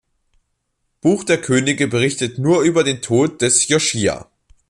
Buch 1.01 1.23
der 1.25 1.39
Könige 1.39 1.87
berichtet 1.87 2.39
nur 2.39 2.63
über 2.63 2.83
den 2.83 3.03
Tod 3.03 3.39
des 3.43 3.67
Joschija. 3.67 4.31